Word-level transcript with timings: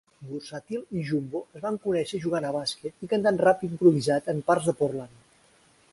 Vursatyl 0.27 0.79
i 0.99 1.03
Jumbo 1.09 1.41
es 1.59 1.63
van 1.65 1.77
conèixer 1.83 2.21
jugant 2.25 2.47
a 2.49 2.55
bàsquet 2.57 3.07
i 3.07 3.11
cantant 3.13 3.39
rap 3.45 3.63
improvisat 3.71 4.35
en 4.35 4.45
parcs 4.49 4.71
de 4.71 4.77
Portland. 4.81 5.33